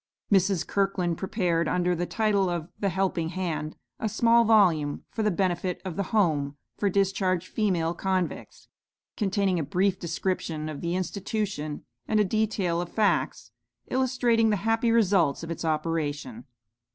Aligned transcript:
Mrs. 0.31 0.65
Kirkland 0.65 1.19
prepared, 1.19 1.67
under 1.67 1.93
the 1.93 2.07
title 2.07 2.49
of 2.49 2.69
"The 2.79 2.89
Helping 2.89 3.29
Hand," 3.29 3.75
a 3.99 4.09
small 4.09 4.43
volume, 4.45 5.03
for 5.11 5.21
the 5.21 5.29
benefit 5.29 5.79
of 5.85 5.95
"The 5.95 6.09
Home" 6.11 6.57
for 6.79 6.89
discharged 6.89 7.47
female 7.49 7.93
convicts, 7.93 8.67
containing 9.15 9.59
a 9.59 9.63
brief 9.63 9.99
description 9.99 10.69
of 10.69 10.81
the 10.81 10.95
institution, 10.95 11.83
and 12.07 12.19
a 12.19 12.25
detail 12.25 12.81
of 12.81 12.89
facts 12.91 13.51
illustrating 13.91 14.49
the 14.49 14.55
happy 14.65 14.89
results 14.91 15.43
of 15.43 15.51
its 15.51 15.63
operation. 15.63 16.45